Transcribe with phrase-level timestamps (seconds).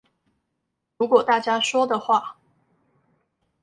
[0.97, 2.37] 如果大家說的話